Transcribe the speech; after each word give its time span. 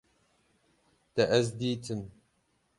Te 1.13 1.23
ez 1.37 1.47
dîtim 1.59 2.01